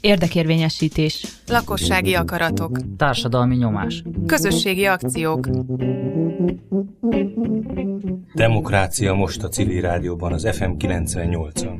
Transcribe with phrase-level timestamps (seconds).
[0.00, 1.26] Érdekérvényesítés.
[1.46, 2.78] Lakossági akaratok.
[2.96, 4.02] Társadalmi nyomás.
[4.26, 5.48] Közösségi akciók.
[8.34, 11.76] Demokrácia most a civil rádióban, az FM 98-on.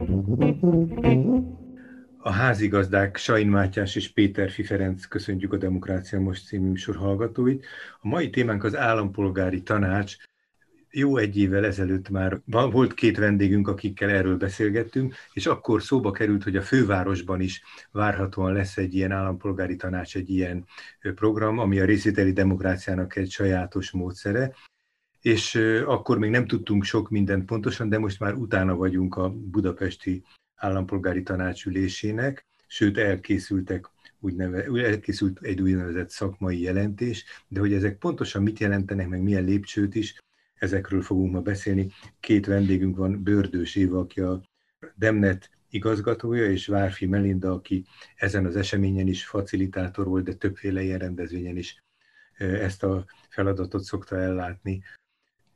[2.19, 7.65] A házigazdák Sain Mátyás és Péter Fiferenc köszöntjük a Demokrácia Most című műsor hallgatóit.
[8.01, 10.17] A mai témánk az állampolgári tanács,
[10.93, 16.43] jó egy évvel ezelőtt már volt két vendégünk, akikkel erről beszélgettünk, és akkor szóba került,
[16.43, 20.67] hogy a fővárosban is várhatóan lesz egy ilyen állampolgári tanács, egy ilyen
[21.15, 24.55] program, ami a részvételi demokráciának egy sajátos módszere,
[25.21, 25.55] és
[25.87, 30.23] akkor még nem tudtunk sok mindent pontosan, de most már utána vagyunk a budapesti
[30.55, 38.59] állampolgári tanácsülésének, sőt elkészültek úgyneve, elkészült egy úgynevezett szakmai jelentés, de hogy ezek pontosan mit
[38.59, 40.21] jelentenek, meg milyen lépcsőt is,
[40.63, 41.93] ezekről fogunk ma beszélni.
[42.21, 44.41] Két vendégünk van, Bördős Éva, aki a
[44.95, 47.85] Demnet igazgatója, és Várfi Melinda, aki
[48.17, 51.83] ezen az eseményen is facilitátor volt, de többféle ilyen rendezvényen is
[52.39, 54.83] ezt a feladatot szokta ellátni.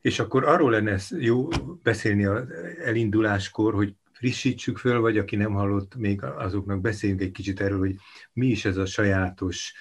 [0.01, 1.49] És akkor arról lenne jó
[1.83, 2.51] beszélni az
[2.85, 7.97] elinduláskor, hogy frissítsük föl, vagy aki nem hallott, még azoknak beszéljünk egy kicsit erről, hogy
[8.33, 9.73] mi is ez a sajátos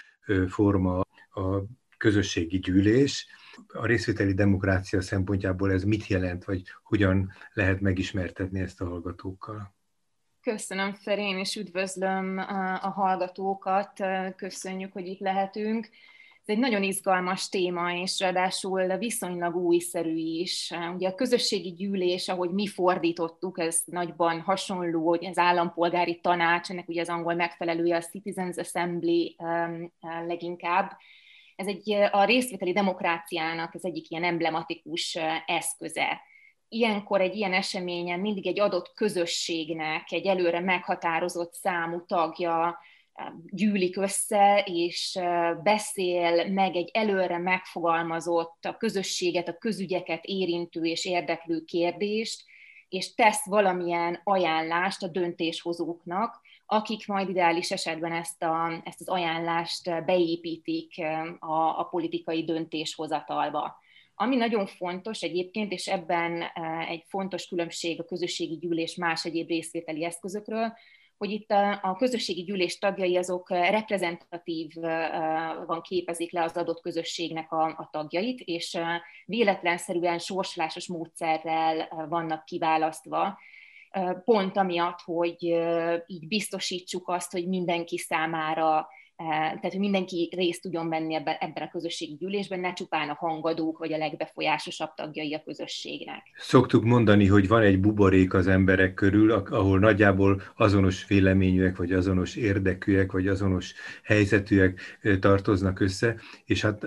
[0.47, 1.63] forma a
[1.97, 3.27] közösségi gyűlés,
[3.67, 9.73] a részvételi demokrácia szempontjából ez mit jelent, vagy hogyan lehet megismertetni ezt a hallgatókkal?
[10.41, 12.37] Köszönöm Ferén, és üdvözlöm
[12.81, 13.91] a hallgatókat,
[14.35, 15.89] köszönjük, hogy itt lehetünk.
[16.47, 20.73] Ez egy nagyon izgalmas téma, és ráadásul viszonylag újszerű is.
[20.95, 26.89] Ugye a közösségi gyűlés, ahogy mi fordítottuk, ez nagyban hasonló, hogy az állampolgári tanács, ennek
[26.89, 29.35] ugye az angol megfelelője a Citizens Assembly
[30.27, 30.91] leginkább,
[31.55, 36.21] ez egy a részvételi demokráciának az egyik ilyen emblematikus eszköze.
[36.67, 42.79] Ilyenkor egy ilyen eseményen mindig egy adott közösségnek egy előre meghatározott számú tagja
[43.49, 45.19] gyűlik össze, és
[45.63, 52.43] beszél meg egy előre megfogalmazott a közösséget, a közügyeket érintő és érdeklő kérdést,
[52.89, 60.05] és tesz valamilyen ajánlást a döntéshozóknak, akik majd ideális esetben ezt, a, ezt az ajánlást
[60.05, 61.03] beépítik
[61.39, 63.83] a, a politikai döntéshozatalba.
[64.15, 66.43] Ami nagyon fontos egyébként, és ebben
[66.87, 70.73] egy fontos különbség a közösségi gyűlés más egyéb részvételi eszközökről,
[71.17, 74.73] hogy itt a közösségi gyűlés tagjai azok reprezentatív
[75.65, 78.77] van képezik le az adott közösségnek a, a tagjait, és
[79.25, 83.37] véletlenszerűen sorsolásos módszerrel vannak kiválasztva,
[84.23, 85.43] pont amiatt, hogy
[86.05, 91.69] így biztosítsuk azt, hogy mindenki számára tehát hogy mindenki részt tudjon venni ebben, ebben a
[91.69, 96.21] közösségi gyűlésben, ne csupán a hangadók vagy a legbefolyásosabb tagjai a közösségnek.
[96.37, 102.35] Szoktuk mondani, hogy van egy buborék az emberek körül, ahol nagyjából azonos véleményűek, vagy azonos
[102.35, 106.15] érdekűek, vagy azonos helyzetűek tartoznak össze,
[106.45, 106.83] és hát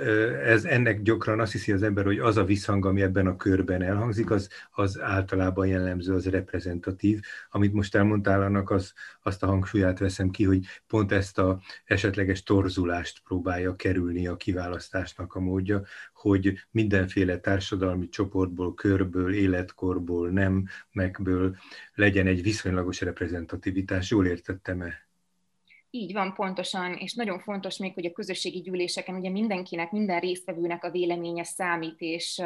[0.46, 3.82] ez ennek gyakran azt hiszi az ember, hogy az a visszhang, ami ebben a körben
[3.82, 7.20] elhangzik, az, az általában jellemző, az reprezentatív.
[7.50, 12.17] Amit most elmondtál, annak az, azt a hangsúlyát veszem ki, hogy pont ezt a esetleg
[12.18, 15.82] esetleges torzulást próbálja kerülni a kiválasztásnak a módja,
[16.14, 21.56] hogy mindenféle társadalmi csoportból, körből, életkorból, nem megből
[21.94, 24.10] legyen egy viszonylagos reprezentativitás.
[24.10, 25.06] Jól értettem-e?
[25.90, 30.84] Így van, pontosan, és nagyon fontos még, hogy a közösségi gyűléseken ugye mindenkinek, minden résztvevőnek
[30.84, 32.42] a véleménye számít, és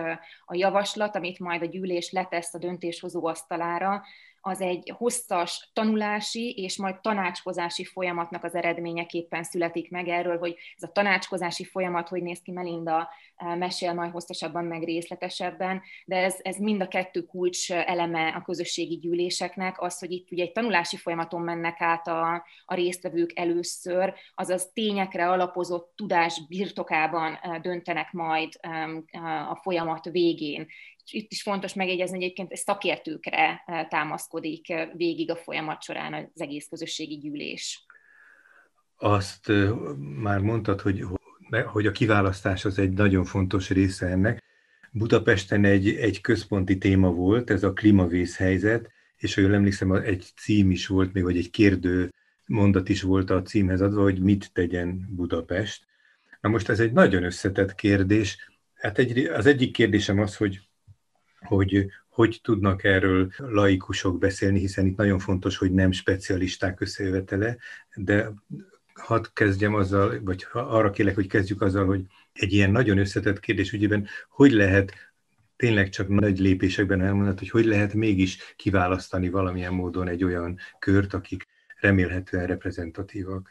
[0.47, 4.03] a javaslat, amit majd a gyűlés letesz a döntéshozó asztalára,
[4.45, 10.83] az egy hosszas tanulási és majd tanácskozási folyamatnak az eredményeképpen születik meg erről, hogy ez
[10.83, 16.37] a tanácskozási folyamat, hogy néz ki Melinda, eh, mesél majd hosszasabban, meg részletesebben, de ez,
[16.43, 20.97] ez mind a kettő kulcs eleme a közösségi gyűléseknek, az, hogy itt ugye egy tanulási
[20.97, 28.53] folyamaton mennek át a, a résztvevők először, azaz tényekre alapozott tudás birtokában eh, döntenek majd
[29.49, 30.67] a folyamat végén
[31.11, 36.41] itt is fontos megjegyezni, hogy egyébként szakértőkre eh, támaszkodik eh, végig a folyamat során az
[36.41, 37.87] egész közösségi gyűlés.
[38.97, 41.05] Azt eh, már mondtad, hogy,
[41.67, 44.43] hogy a kiválasztás az egy nagyon fontos része ennek.
[44.91, 50.71] Budapesten egy, egy központi téma volt, ez a klímavészhelyzet, és ha jól emlékszem, egy cím
[50.71, 52.12] is volt még, vagy egy kérdő
[52.47, 55.87] mondat is volt a címhez adva, hogy mit tegyen Budapest.
[56.41, 58.50] Na most ez egy nagyon összetett kérdés.
[58.75, 60.61] Hát egy, az egyik kérdésem az, hogy
[61.44, 67.56] hogy hogy tudnak erről laikusok beszélni, hiszen itt nagyon fontos, hogy nem specialisták összejövetele,
[67.94, 68.33] de
[68.94, 73.73] hadd kezdjem azzal, vagy arra kérlek, hogy kezdjük azzal, hogy egy ilyen nagyon összetett kérdés
[73.73, 74.93] ügyében, hogy lehet
[75.56, 81.15] tényleg csak nagy lépésekben elmondhat, hogy hogy lehet mégis kiválasztani valamilyen módon egy olyan kört,
[81.15, 81.47] akik
[81.81, 83.50] remélhetően reprezentatívak.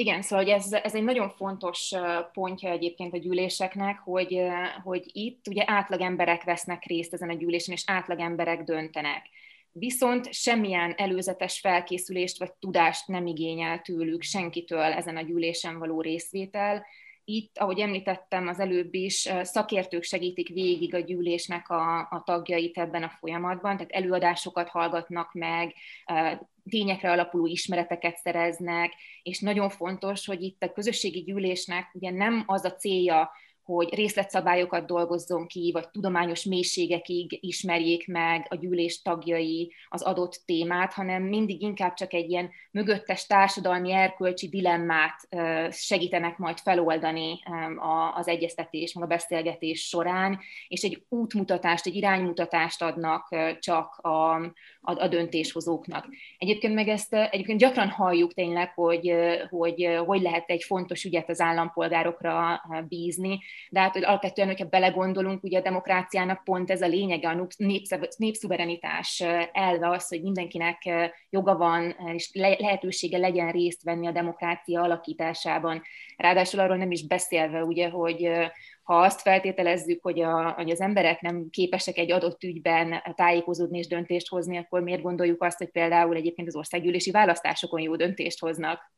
[0.00, 1.92] Igen, szóval hogy ez, ez egy nagyon fontos
[2.32, 4.40] pontja egyébként a gyűléseknek, hogy,
[4.82, 9.28] hogy itt ugye átlag emberek vesznek részt ezen a gyűlésen, és átlag emberek döntenek.
[9.72, 16.86] Viszont semmilyen előzetes felkészülést vagy tudást nem igényel tőlük senkitől ezen a gyűlésen való részvétel,
[17.24, 23.02] itt, ahogy említettem az előbb is, szakértők segítik végig a gyűlésnek a, a tagjait ebben
[23.02, 25.74] a folyamatban, tehát előadásokat hallgatnak meg,
[26.70, 32.64] tényekre alapuló ismereteket szereznek, és nagyon fontos, hogy itt a közösségi gyűlésnek ugye nem az
[32.64, 33.30] a célja,
[33.76, 40.92] hogy részletszabályokat dolgozzon ki, vagy tudományos mélységekig ismerjék meg a gyűlés tagjai az adott témát,
[40.92, 45.28] hanem mindig inkább csak egy ilyen mögöttes társadalmi erkölcsi dilemmát
[45.70, 47.38] segítenek majd feloldani
[48.14, 50.38] az egyeztetés, meg a beszélgetés során,
[50.68, 54.34] és egy útmutatást, egy iránymutatást adnak csak a,
[54.80, 56.08] a, a döntéshozóknak.
[56.38, 59.14] Egyébként meg ezt egyébként gyakran halljuk tényleg, hogy,
[59.50, 63.38] hogy hogy lehet egy fontos ügyet az állampolgárokra bízni,
[63.70, 67.46] de hát hogy alapvetően, hogyha belegondolunk, ugye a demokráciának pont ez a lényege, a
[68.16, 70.78] népszuverenitás elve az, hogy mindenkinek
[71.30, 75.82] joga van, és lehetősége legyen részt venni a demokrácia alakításában.
[76.16, 78.30] Ráadásul arról nem is beszélve, ugye, hogy
[78.82, 83.86] ha azt feltételezzük, hogy, a, hogy az emberek nem képesek egy adott ügyben tájékozódni és
[83.86, 88.92] döntést hozni, akkor miért gondoljuk azt, hogy például egyébként az országgyűlési választásokon jó döntést hoznak?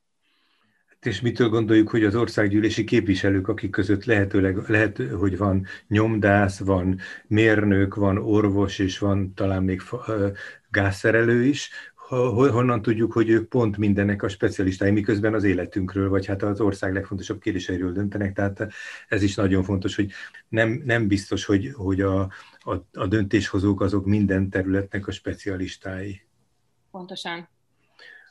[1.02, 6.98] És mitől gondoljuk, hogy az országgyűlési képviselők, akik között lehetőleg, lehet, hogy van nyomdász, van
[7.26, 9.82] mérnök, van orvos, és van talán még
[10.70, 11.70] gázszerelő is,
[12.28, 16.92] honnan tudjuk, hogy ők pont mindennek a specialistái, miközben az életünkről, vagy hát az ország
[16.92, 18.72] legfontosabb kérdéseiről döntenek, tehát
[19.08, 20.10] ez is nagyon fontos, hogy
[20.48, 22.20] nem, nem biztos, hogy, hogy a,
[22.58, 26.22] a, a döntéshozók azok minden területnek a specialistái.
[26.90, 27.48] Pontosan.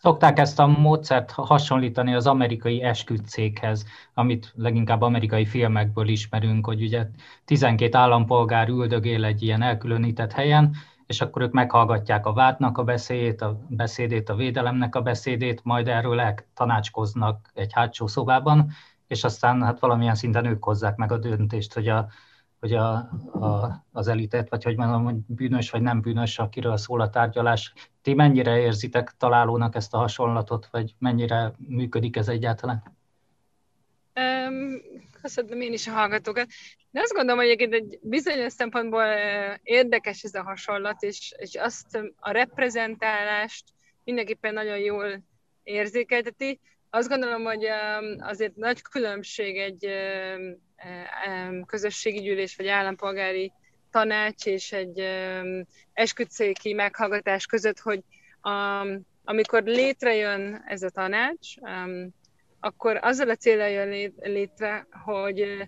[0.02, 7.08] Szokták ezt a módszert hasonlítani az amerikai esküdtszékhez, amit leginkább amerikai filmekből ismerünk, hogy ugye
[7.46, 10.76] 12 állampolgár üldögél egy ilyen elkülönített helyen,
[11.06, 15.88] és akkor ők meghallgatják a vádnak a beszédét, a beszédét, a védelemnek a beszédét, majd
[15.88, 18.72] erről tanácskoznak egy hátsó szobában,
[19.08, 22.08] és aztán hát valamilyen szinten ők hozzák meg a döntést, hogy a,
[22.62, 22.94] hogy a,
[23.34, 27.74] a, az elitet, vagy hogy mondom, hogy bűnös vagy nem bűnös, akiről szól a tárgyalás.
[28.02, 32.84] Ti mennyire érzitek találónak ezt a hasonlatot, vagy mennyire működik ez egyáltalán?
[34.16, 34.82] Um,
[35.22, 36.48] köszönöm én is a hallgatókat.
[36.92, 39.06] De azt gondolom, hogy egy bizonyos szempontból
[39.64, 43.64] érdekes ez a hasonlat, és, és azt a reprezentálást
[44.04, 45.24] mindenképpen nagyon jól
[45.64, 46.60] érzékelteti.
[46.90, 47.66] Azt gondolom, hogy
[48.20, 49.88] azért nagy különbség egy
[51.66, 53.52] közösségi gyűlés vagy állampolgári
[53.92, 55.00] tanács és egy
[55.94, 58.02] esküdszéki meghallgatás között, hogy
[59.24, 61.48] amikor létrejön ez a tanács,
[62.60, 65.68] akkor azzal a célra jön létre, hogy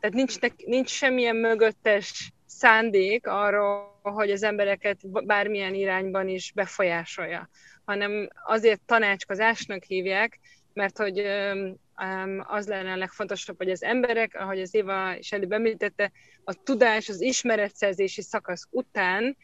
[0.00, 7.48] tehát nincs, nincs semmilyen mögöttes szándék arra, hogy az embereket bármilyen irányban is befolyásolja,
[7.84, 10.38] hanem azért tanácskozásnak hívják,
[10.72, 11.22] mert hogy
[12.46, 16.12] az lenne a legfontosabb, hogy az emberek, ahogy az Éva is előbb említette,
[16.44, 19.36] a tudás, az ismeretszerzési szakasz után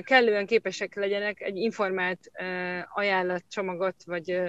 [0.00, 2.30] kellően képesek legyenek egy informált
[2.94, 4.40] ajánlatcsomagot vagy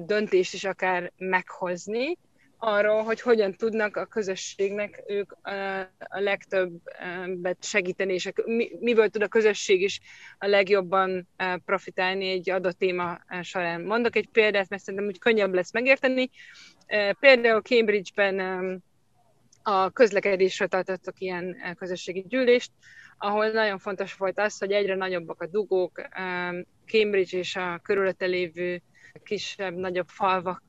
[0.00, 2.18] döntést is akár meghozni,
[2.58, 5.32] arról, hogy hogyan tudnak a közösségnek ők
[5.98, 8.32] a legtöbbet segíteni, és
[8.80, 10.00] miből tud a közösség is
[10.38, 11.28] a legjobban
[11.64, 13.80] profitálni egy adott téma során.
[13.82, 16.30] Mondok egy példát, mert szerintem úgy könnyebb lesz megérteni.
[17.20, 18.40] Például Cambridge-ben
[19.62, 22.70] a közlekedésről tartottak ilyen közösségi gyűlést,
[23.18, 26.08] ahol nagyon fontos volt az, hogy egyre nagyobbak a dugók,
[26.86, 28.82] Cambridge és a körülötte lévő
[29.24, 30.62] kisebb-nagyobb falvak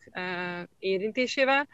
[0.79, 1.67] érintésével,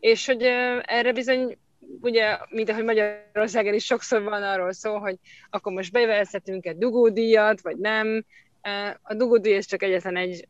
[0.00, 0.42] és hogy
[0.82, 1.58] erre bizony
[2.00, 5.16] ugye, mint ahogy Magyarországon is sokszor van arról szó, hogy
[5.50, 8.24] akkor most bevezethetünk egy dugódíjat, vagy nem.
[9.02, 10.48] A dugódíj ez csak egyetlen egy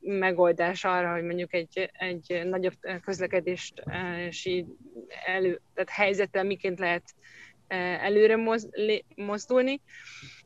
[0.00, 2.74] megoldás arra, hogy mondjuk egy, egy nagyobb
[3.04, 4.66] közlekedési
[5.26, 7.02] elő, tehát helyzettel miként lehet
[8.00, 8.36] előre
[9.16, 9.80] mozdulni.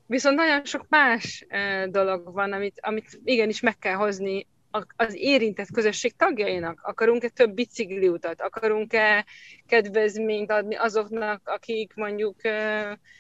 [0.06, 1.46] Viszont nagyon sok más
[1.86, 4.46] dolog van, amit, amit igenis meg kell hozni
[4.96, 6.80] az érintett közösség tagjainak?
[6.82, 8.40] Akarunk-e több bicikliutat?
[8.40, 9.26] Akarunk-e
[9.66, 12.36] kedvezményt adni azoknak, akik mondjuk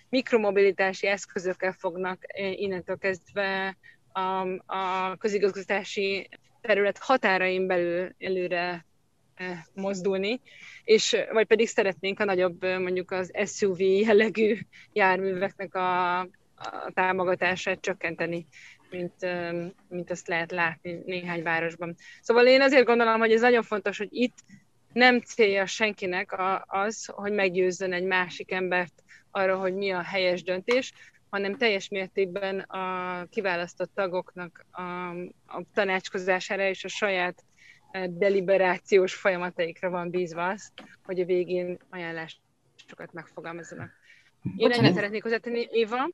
[0.08, 3.76] mikromobilitási eszközökkel fognak innentől kezdve
[4.12, 6.28] a, a közigazgatási
[6.60, 8.86] terület határain belül előre
[9.74, 10.40] mozdulni,
[10.84, 14.58] és vagy pedig szeretnénk a nagyobb, mondjuk az SUV jellegű
[14.92, 16.20] járműveknek a,
[16.62, 18.46] a támogatását csökkenteni,
[18.90, 19.14] mint,
[19.88, 21.94] mint azt lehet látni néhány városban.
[22.20, 24.36] Szóval én azért gondolom, hogy ez nagyon fontos, hogy itt
[24.92, 26.34] nem célja senkinek
[26.66, 30.92] az, hogy meggyőzzön egy másik embert arra, hogy mi a helyes döntés,
[31.30, 34.82] hanem teljes mértékben a kiválasztott tagoknak a,
[35.46, 37.44] a tanácskozására és a saját
[38.08, 40.72] deliberációs folyamataikra van bízva az,
[41.04, 43.90] hogy a végén ajánlásokat megfogalmazzanak.
[44.56, 46.08] Én ennyit szeretnék hozzátenni, Éva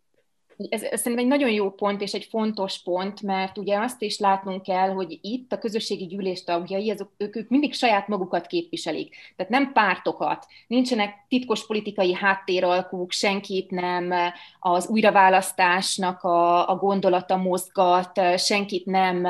[0.69, 4.19] ez, ez szerintem egy nagyon jó pont, és egy fontos pont, mert ugye azt is
[4.19, 9.17] látnunk kell, hogy itt a közösségi gyűlés tagjai, azok, ők, ők mindig saját magukat képviselik.
[9.37, 14.12] Tehát nem pártokat, nincsenek titkos politikai háttéralkuk, senkit nem
[14.61, 19.27] az újraválasztásnak a, a gondolata mozgat, senkit nem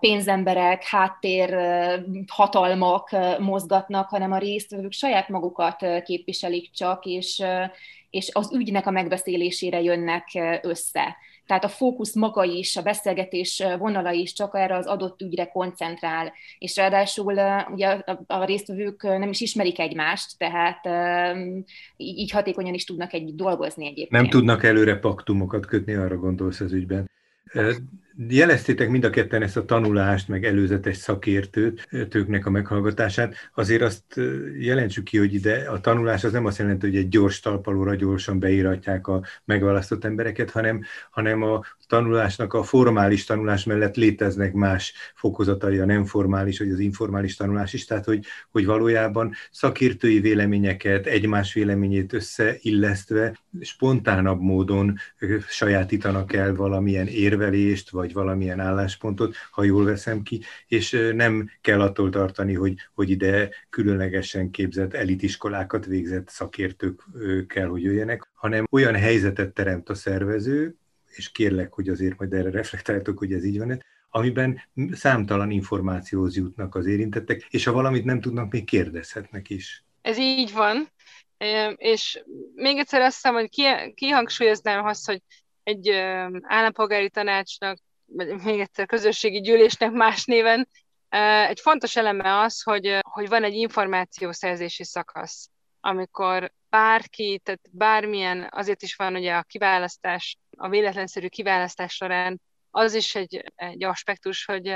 [0.00, 1.58] pénzemberek, háttér
[2.26, 7.42] hatalmak mozgatnak, hanem a résztvevők saját magukat képviselik csak, és
[8.12, 10.28] és az ügynek a megbeszélésére jönnek
[10.62, 11.16] össze.
[11.46, 16.32] Tehát a fókusz maga is, a beszélgetés vonala is csak erre az adott ügyre koncentrál,
[16.58, 17.34] és ráadásul
[17.72, 17.86] ugye
[18.26, 20.88] a résztvevők nem is ismerik egymást, tehát
[21.96, 24.10] így hatékonyan is tudnak együtt dolgozni egyébként.
[24.10, 27.10] Nem tudnak előre paktumokat kötni, arra gondolsz az ügyben.
[28.28, 33.34] Jeleztétek mind a ketten ezt a tanulást, meg előzetes szakértőt, tőknek a meghallgatását.
[33.54, 34.04] Azért azt
[34.58, 38.38] jelentsük ki, hogy ide a tanulás az nem azt jelenti, hogy egy gyors talpalóra gyorsan
[38.38, 45.78] beíratják a megválasztott embereket, hanem, hanem a tanulásnak a formális tanulás mellett léteznek más fokozatai,
[45.78, 51.52] a nem formális, vagy az informális tanulás is, tehát hogy, hogy valójában szakértői véleményeket, egymás
[51.52, 54.96] véleményét összeillesztve spontánabb módon
[55.48, 62.10] sajátítanak el valamilyen érvelést, vagy valamilyen álláspontot, ha jól veszem ki, és nem kell attól
[62.10, 67.02] tartani, hogy, hogy ide különlegesen képzett elitiskolákat végzett szakértők
[67.48, 70.76] kell, hogy jöjjenek, hanem olyan helyzetet teremt a szervező,
[71.10, 73.82] és kérlek, hogy azért majd erre reflektáltok, hogy ez így van
[74.14, 79.84] amiben számtalan információhoz jutnak az érintettek, és ha valamit nem tudnak, még kérdezhetnek is.
[80.00, 80.88] Ez így van,
[81.76, 82.22] és
[82.54, 83.48] még egyszer azt hiszem, hogy
[83.94, 85.22] kihangsúlyoznám azt, hogy
[85.62, 85.88] egy
[86.40, 87.91] állampolgári tanácsnak, vagy
[88.44, 90.68] még egyszer közösségi gyűlésnek más néven,
[91.48, 95.48] egy fontos eleme az, hogy, hogy van egy információszerzési szakasz,
[95.80, 102.40] amikor bárki, tehát bármilyen, azért is van ugye a kiválasztás, a véletlenszerű kiválasztás során
[102.70, 104.68] az is egy, egy aspektus, hogy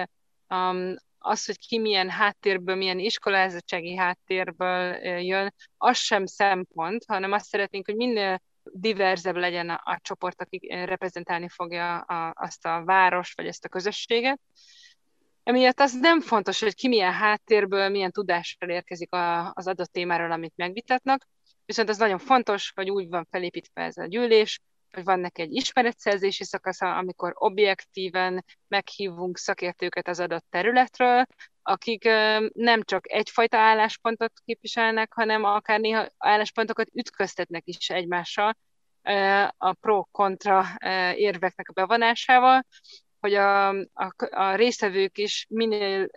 [0.48, 7.46] um, az, hogy ki milyen háttérből, milyen iskolázottsági háttérből jön, az sem szempont, hanem azt
[7.46, 13.46] szeretnénk, hogy minél diverzebb legyen a, csoport, aki reprezentálni fogja a, azt a város vagy
[13.46, 14.40] ezt a közösséget.
[15.42, 20.32] Emiatt az nem fontos, hogy ki milyen háttérből, milyen tudással érkezik a, az adott témáról,
[20.32, 21.26] amit megvitatnak,
[21.64, 25.52] viszont az nagyon fontos, hogy úgy van felépítve ez a gyűlés, hogy van neki egy
[25.52, 31.26] ismeretszerzési szakasza, amikor objektíven meghívunk szakértőket az adott területről,
[31.66, 32.04] akik
[32.52, 38.56] nem csak egyfajta álláspontot képviselnek, hanem akár néha álláspontokat ütköztetnek is egymással
[39.56, 40.64] a pro-kontra
[41.14, 42.66] érveknek a bevonásával,
[43.20, 46.08] hogy a, a, a résztvevők is minél,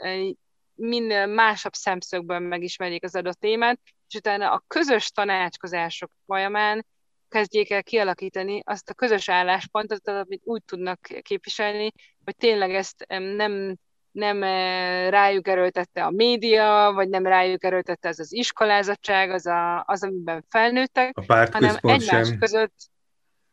[0.73, 6.85] minél másabb szemszögből megismerjék az adott témát, és utána a közös tanácskozások folyamán
[7.29, 11.91] kezdjék el kialakítani azt a közös álláspontot, amit úgy tudnak képviselni,
[12.23, 13.75] hogy tényleg ezt nem,
[14.11, 19.83] nem eh, rájuk erőltette a média, vagy nem rájuk erőltette az az iskolázottság, az, a,
[19.87, 22.37] az amiben felnőttek, a hanem egymás sem.
[22.37, 22.75] között,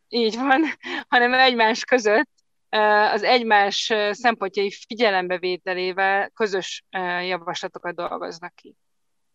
[0.08, 0.62] így van,
[1.08, 2.30] hanem egymás között
[2.68, 6.84] eh, az egymás eh, szempontjai figyelembevételével közös
[7.22, 8.76] javaslatokat dolgoznak ki.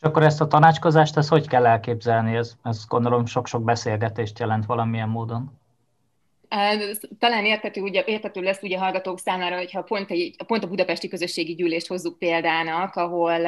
[0.02, 2.36] És akkor ezt a tanácskozást, ezt hogy kell elképzelni?
[2.36, 5.60] Ez, ez gondolom sok-sok beszélgetést jelent valamilyen módon.
[7.18, 11.54] Talán értető, ugye, értető lesz ugye hallgatók számára, hogyha pont, egy, pont a budapesti közösségi
[11.54, 13.40] gyűlést hozzuk példának, ahol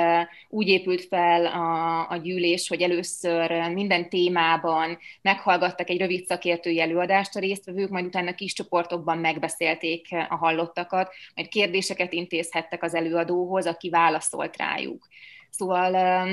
[0.49, 7.37] úgy épült fel a, a gyűlés, hogy először minden témában meghallgattak egy rövid szakértői előadást
[7.37, 13.89] a résztvevők, majd utána kis csoportokban megbeszélték a hallottakat, majd kérdéseket intézhettek az előadóhoz, aki
[13.89, 15.09] válaszolt rájuk.
[15.57, 16.27] Szóval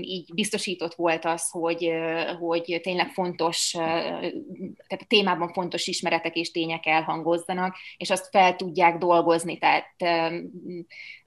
[0.00, 1.92] így biztosított volt az, hogy,
[2.38, 8.98] hogy tényleg fontos, tehát a témában fontos ismeretek és tények elhangozzanak, és azt fel tudják
[8.98, 9.94] dolgozni, tehát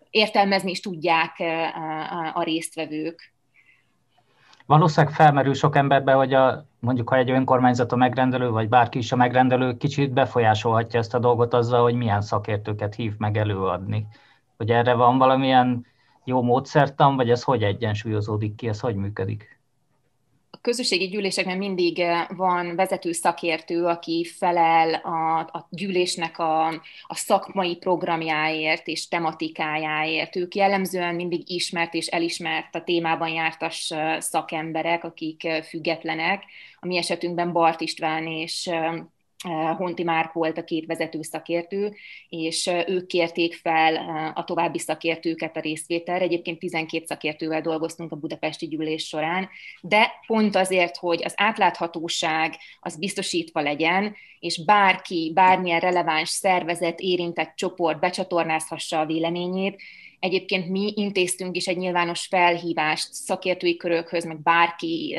[0.09, 1.43] értelmezni is tudják
[2.33, 3.33] a résztvevők.
[4.65, 9.11] Valószínűleg felmerül sok emberbe, hogy a, mondjuk ha egy önkormányzat a megrendelő, vagy bárki is
[9.11, 14.07] a megrendelő, kicsit befolyásolhatja ezt a dolgot azzal, hogy milyen szakértőket hív meg előadni.
[14.57, 15.91] Hogy erre van valamilyen
[16.23, 19.53] jó módszertan, vagy ez hogy egyensúlyozódik ki, ez hogy működik?
[20.53, 26.67] a közösségi gyűlésekben mindig eh, van vezető szakértő, aki felel a, a gyűlésnek a,
[27.03, 30.35] a szakmai programjáért és tematikájáért.
[30.35, 36.43] Ők jellemzően mindig ismert és elismert a témában jártas eh, szakemberek, akik eh, függetlenek.
[36.79, 38.69] A mi esetünkben Bart István és
[39.77, 41.95] Honti Márk volt a két vezető szakértő,
[42.29, 46.23] és eh, ők kérték fel eh, a további szakértőket a részvételre.
[46.23, 49.49] Egyébként 12 szakértővel dolgoztunk a budapesti gyűlés során,
[49.81, 57.53] de pont azért, hogy az átláthatóság az biztosítva legyen, és bárki, bármilyen releváns szervezet, érintett
[57.55, 59.81] csoport becsatornázhassa a véleményét,
[60.23, 65.15] Egyébként mi intéztünk is egy nyilvános felhívást szakértői körökhöz, meg bárki,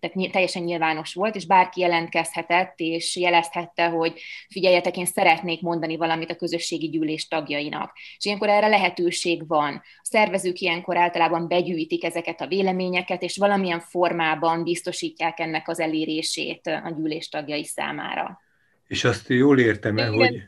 [0.00, 6.30] tehát teljesen nyilvános volt, és bárki jelentkezhetett, és jelezhette, hogy figyeljetek, én szeretnék mondani valamit
[6.30, 7.92] a közösségi gyűlés tagjainak.
[8.16, 9.74] És ilyenkor erre lehetőség van.
[9.74, 16.66] A szervezők ilyenkor általában begyűjtik ezeket a véleményeket, és valamilyen formában biztosítják ennek az elérését
[16.66, 18.40] a gyűlés tagjai számára.
[18.86, 20.42] És azt jól értem el, hogy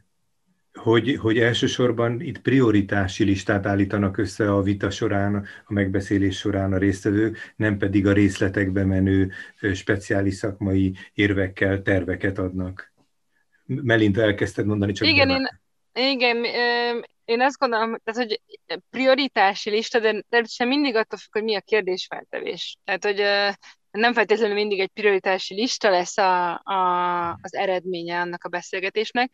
[0.73, 6.79] hogy, hogy elsősorban itt prioritási listát állítanak össze a vita során, a megbeszélés során a
[6.79, 9.33] résztvevők, nem pedig a részletekbe menő
[9.75, 12.93] speciális szakmai érvekkel terveket adnak.
[13.65, 15.49] Melinda elkezdted mondani, csak Igen, én,
[15.93, 16.45] igen,
[17.25, 18.41] én azt gondolom, tehát, hogy
[18.91, 22.77] prioritási lista, de természetesen mindig attól függ, hogy mi a kérdésfeltevés.
[22.85, 23.23] Tehát, hogy
[23.91, 29.31] nem feltétlenül mindig egy prioritási lista lesz a, a, az eredménye annak a beszélgetésnek,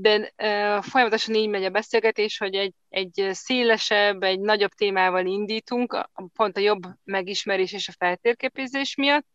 [0.00, 0.32] de
[0.80, 6.60] folyamatosan így megy a beszélgetés, hogy egy, egy szélesebb, egy nagyobb témával indítunk, pont a
[6.60, 9.26] jobb megismerés és a feltérképezés miatt,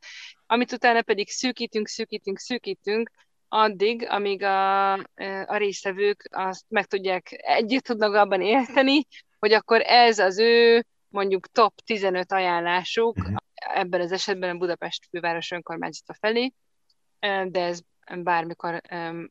[0.45, 3.09] amit utána pedig szűkítünk, szűkítünk, szűkítünk,
[3.47, 4.93] addig, amíg a,
[5.45, 9.05] a résztvevők azt meg tudják, együtt tudnak abban érteni,
[9.39, 13.35] hogy akkor ez az ő mondjuk top 15 ajánlásuk, uh-huh.
[13.53, 16.51] ebben az esetben a Budapest főváros önkormányzata felé,
[17.47, 17.79] de ez
[18.15, 18.81] bármikor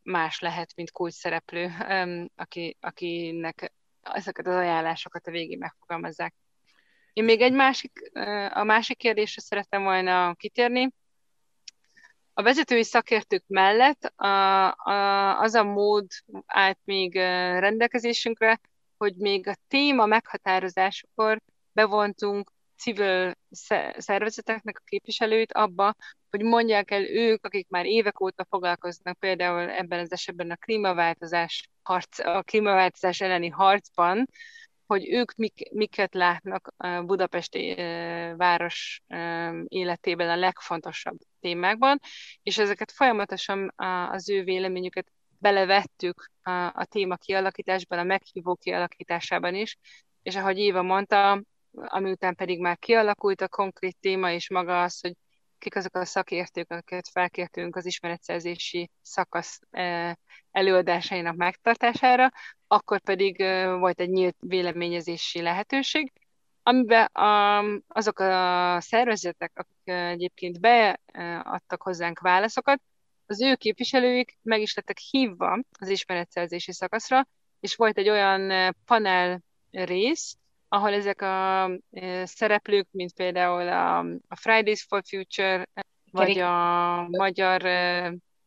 [0.02, 1.70] más lehet, mint kulcs szereplő,
[2.34, 6.34] aki, akinek ezeket az ajánlásokat a végén megfogalmazzák.
[7.12, 8.10] Én még egy másik,
[8.50, 10.92] a másik kérdésre szerettem volna kitérni.
[12.32, 16.06] A vezetői szakértők mellett a, a, az a mód
[16.46, 17.14] állt még
[17.58, 18.60] rendelkezésünkre,
[18.96, 21.40] hogy még a téma meghatározásakor
[21.72, 23.34] bevontunk civil
[23.96, 25.94] szervezeteknek a képviselőit abba,
[26.36, 31.68] hogy mondják el ők, akik már évek óta foglalkoznak például ebben az esetben a klímaváltozás,
[31.82, 34.26] harc, a klímaváltozás elleni harcban,
[34.86, 37.74] hogy ők mik, miket látnak a budapesti
[38.36, 39.02] város
[39.68, 42.00] életében a legfontosabb témákban,
[42.42, 43.72] és ezeket folyamatosan
[44.10, 45.06] az ő véleményüket
[45.38, 49.76] belevettük a, a téma kialakításban, a meghívó kialakításában is,
[50.22, 55.00] és ahogy Éva mondta, ami után pedig már kialakult a konkrét téma, és maga az,
[55.00, 55.14] hogy
[55.58, 60.18] kik azok a szakértők, akiket felkértünk az ismeretszerzési szakasz e,
[60.50, 62.30] előadásainak megtartására,
[62.66, 66.12] akkor pedig e, volt egy nyílt véleményezési lehetőség,
[66.62, 67.10] amiben
[67.88, 72.82] azok a szervezetek, akik egyébként beadtak hozzánk válaszokat,
[73.26, 77.28] az ő képviselőik meg is lettek hívva az ismeretszerzési szakaszra,
[77.60, 80.36] és volt egy olyan panel rész,
[80.68, 81.70] ahol ezek a
[82.24, 85.68] szereplők, mint például a, Fridays for Future,
[86.10, 86.42] vagy Kerék...
[86.42, 87.62] a magyar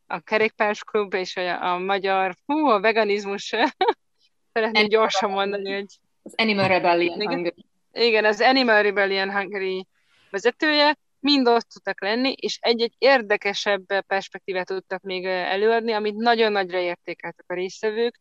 [0.06, 3.54] a kerékpárs klub és a, a magyar, hú, a veganizmus,
[4.52, 5.98] szeretném gyorsan mondani, hogy...
[6.22, 7.64] Az Animal Rebellion igen, Hungary.
[7.92, 9.86] Igen, az Animal Rebellion Hungary
[10.30, 16.78] vezetője, mind ott tudtak lenni, és egy-egy érdekesebb perspektívát tudtak még előadni, amit nagyon nagyra
[16.78, 18.20] értékeltek a résztvevők,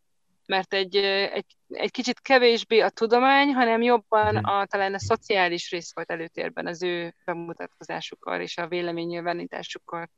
[0.50, 4.46] mert egy, egy, egy kicsit kevésbé a tudomány, hanem jobban mhm.
[4.46, 10.10] a, talán a szociális rész volt előtérben az ő bemutatkozásukkal és a véleménynyilvánításukkal.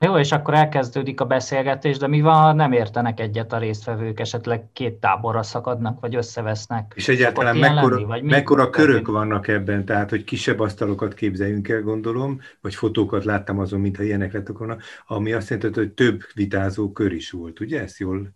[0.00, 4.20] Jó, és akkor elkezdődik a beszélgetés, de mi van, ha nem értenek egyet a résztvevők,
[4.20, 6.92] esetleg két táborra szakadnak, vagy összevesznek?
[6.96, 11.82] És egyáltalán mekkora, lenni, vagy mekkora körök vannak ebben, tehát hogy kisebb asztalokat képzeljünk el,
[11.82, 14.76] gondolom, vagy fotókat láttam azon, mintha ilyenek lettek volna,
[15.06, 17.80] ami azt jelenti, hogy több vitázó kör is volt, ugye?
[17.80, 18.32] Ezt jól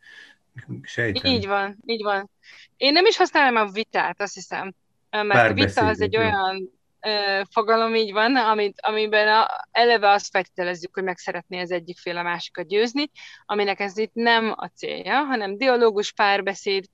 [0.83, 1.33] Sejtem.
[1.33, 2.31] Így van, így van.
[2.77, 4.75] Én nem is használom a vitát, azt hiszem,
[5.11, 10.11] mert Bár a vita az egy olyan ö, fogalom így van, amit, amiben a, eleve
[10.11, 13.11] azt feltételezzük, hogy meg szeretné az egyik fél a másikat győzni,
[13.47, 16.85] aminek ez itt nem a célja, hanem dialógus párbeszéd,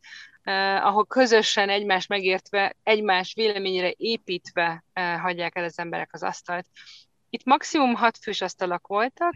[0.49, 6.67] Uh, ahol közösen egymás megértve, egymás véleményére építve uh, hagyják el az emberek az asztalt.
[7.31, 9.35] Itt maximum hat fős asztalak voltak,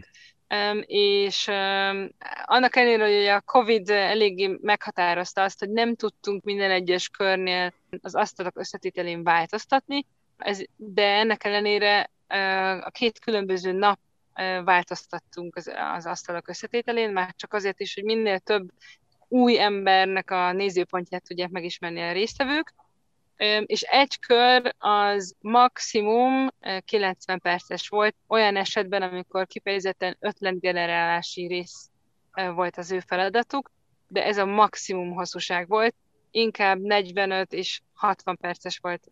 [0.85, 1.47] és
[2.45, 8.15] annak ellenére, hogy a Covid eléggé meghatározta azt, hogy nem tudtunk minden egyes körnél az
[8.15, 10.05] asztalok összetételén változtatni,
[10.37, 12.09] ez, de ennek ellenére
[12.81, 13.99] a két különböző nap
[14.63, 18.71] változtattunk az, az asztalok összetételén, már csak azért is, hogy minél több
[19.27, 22.73] új embernek a nézőpontját tudják megismerni a résztvevők,
[23.65, 26.47] és egy kör az maximum
[26.85, 31.89] 90 perces volt, olyan esetben, amikor kifejezetten ötletgenerálási rész
[32.55, 33.71] volt az ő feladatuk,
[34.07, 35.95] de ez a maximum hosszúság volt,
[36.31, 39.07] inkább 45 és 60 perces volt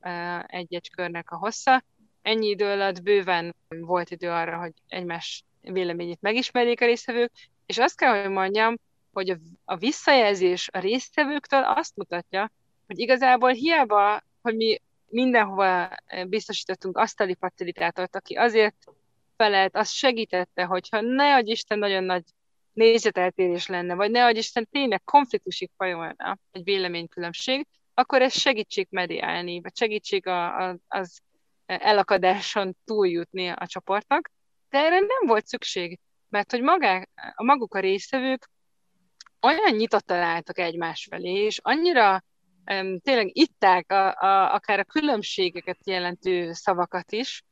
[0.45, 1.83] egy-egy körnek a hossza.
[2.21, 7.31] Ennyi idő alatt bőven volt idő arra, hogy egymás véleményét megismerjék a résztvevők,
[7.65, 8.75] és azt kell, hogy mondjam,
[9.13, 12.51] hogy a visszajelzés a résztvevőktől azt mutatja,
[12.89, 15.89] hogy igazából hiába, hogy mi mindenhova
[16.27, 18.75] biztosítottunk asztali facilitátort, aki azért
[19.37, 22.23] felelt, az segítette, hogyha ne adj Isten nagyon nagy
[22.73, 29.61] nézeteltérés lenne, vagy ne adj Isten tényleg konfliktusig fajolna egy véleménykülönbség, akkor ez segítség mediálni,
[29.61, 31.19] vagy segítség a, a, az
[31.65, 34.31] elakadáson túljutni a csoportnak,
[34.69, 35.99] de erre nem volt szükség,
[36.29, 38.49] mert hogy magák, maguk a résztvevők
[39.41, 42.23] olyan nyitottan álltak egymás felé, és annyira
[43.01, 47.43] tényleg itták a, a, akár a különbségeket jelentő szavakat is,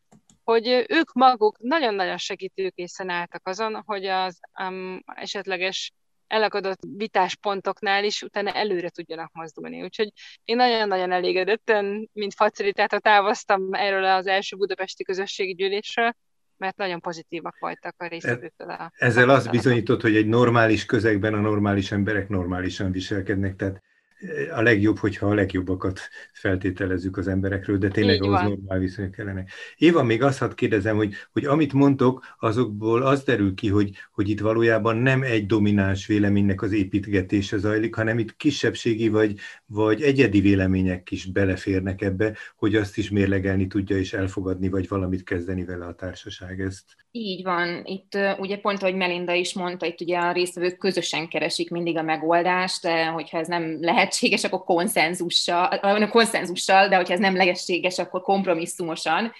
[0.43, 5.91] hogy ők maguk nagyon-nagyon segítőkészen álltak azon, hogy az um, esetleges
[6.27, 9.83] elakadott vitáspontoknál is utána előre tudjanak mozdulni.
[9.83, 10.11] Úgyhogy
[10.43, 16.13] én nagyon-nagyon elégedetten, mint facilitátor távoztam erről az első budapesti közösségi gyűlésről,
[16.57, 18.69] mert nagyon pozitívak voltak a résztvevőktől.
[18.69, 23.81] A Ezzel azt bizonyított, hogy egy normális közegben a normális emberek normálisan viselkednek, tehát
[24.55, 25.99] a legjobb, hogyha a legjobbakat
[26.33, 29.45] feltételezzük az emberekről, de tényleg ahhoz normál viszonyok kellene.
[29.77, 34.29] Éva, még azt hadd kérdezem, hogy, hogy amit mondtok, azokból az derül ki, hogy, hogy
[34.29, 40.41] itt valójában nem egy domináns véleménynek az építgetése zajlik, hanem itt kisebbségi vagy, vagy egyedi
[40.41, 45.85] vélemények is beleférnek ebbe, hogy azt is mérlegelni tudja és elfogadni, vagy valamit kezdeni vele
[45.85, 46.59] a társaság.
[46.59, 47.81] Ezt így van.
[47.83, 52.01] Itt ugye pont, ahogy Melinda is mondta, itt ugye a résztvevők közösen keresik mindig a
[52.01, 58.21] megoldást, de hogyha ez nem lehetséges, akkor konszenzussal, konszenzussal de hogyha ez nem lehetséges, akkor
[58.21, 59.31] kompromisszumosan.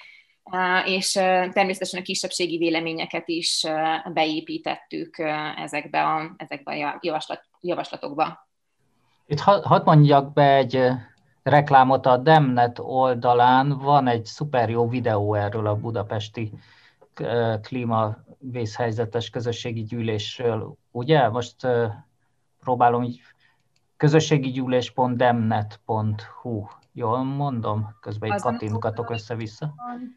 [0.85, 1.11] És
[1.53, 3.65] természetesen a kisebbségi véleményeket is
[4.13, 5.17] beépítettük
[5.57, 8.47] ezekbe a, ezekbe a javaslat, javaslatokba.
[9.25, 10.79] Itt hadd mondjak be egy
[11.43, 16.51] reklámot a Demnet oldalán, van egy szuper jó videó erről a budapesti
[17.61, 21.29] klímavészhelyzetes közösségi gyűlésről, ugye?
[21.29, 21.55] Most
[22.59, 23.21] próbálom így
[23.97, 27.95] közösségi gyűlés.demnet.hu Jól mondom?
[28.01, 29.73] Közben egy kattintgatok össze-vissza.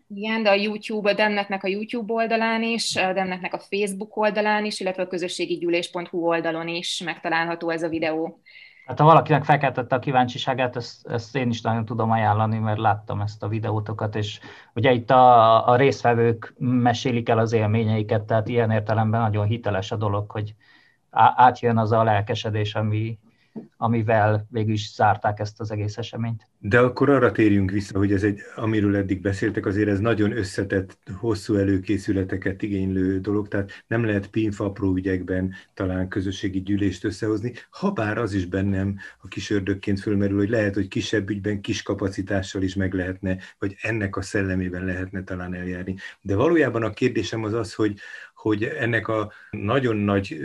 [0.08, 4.64] Igen, de a YouTube, a Demnetnek a YouTube oldalán is, a Demnetnek a Facebook oldalán
[4.64, 8.40] is, illetve a közösségi gyűlés.hu oldalon is megtalálható ez a videó.
[8.86, 13.20] Hát ha valakinek felkeltette a kíváncsiságát, ezt, ezt én is nagyon tudom ajánlani, mert láttam
[13.20, 14.40] ezt a videótokat, és
[14.74, 19.96] ugye itt a, a résztvevők mesélik el az élményeiket, tehát ilyen értelemben nagyon hiteles a
[19.96, 20.54] dolog, hogy
[21.10, 23.18] átjön az a lelkesedés, ami,
[23.76, 26.46] amivel végül is zárták ezt az egész eseményt.
[26.58, 30.98] De akkor arra térjünk vissza, hogy ez egy, amiről eddig beszéltek, azért ez nagyon összetett,
[31.18, 38.18] hosszú előkészületeket igénylő dolog, tehát nem lehet pinfapró ügyekben talán közösségi gyűlést összehozni, ha bár
[38.18, 42.74] az is bennem a kis ördökként fölmerül, hogy lehet, hogy kisebb ügyben kis kapacitással is
[42.74, 45.96] meg lehetne, vagy ennek a szellemében lehetne talán eljárni.
[46.20, 47.98] De valójában a kérdésem az az, hogy,
[48.40, 50.40] hogy ennek a nagyon nagy